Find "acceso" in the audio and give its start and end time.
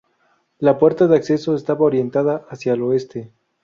1.15-1.53